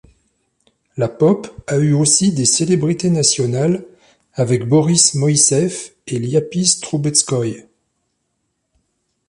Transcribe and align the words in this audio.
La 0.97 1.07
pop 1.07 1.47
a 1.67 1.77
eu 1.77 1.93
aussi 1.93 2.31
des 2.33 2.47
célébrités 2.47 3.11
nationales 3.11 3.85
avec 4.33 4.67
Boris 4.67 5.13
Moiseev 5.13 5.91
et 6.07 6.17
Lyapis 6.17 6.79
Trubetskoy. 6.81 7.67